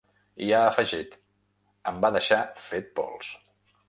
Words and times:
I 0.43 0.47
ha 0.59 0.61
afegit: 0.69 1.17
Em 1.91 1.99
va 2.05 2.11
deixar 2.17 2.39
fet 2.65 2.91
pols. 3.01 3.31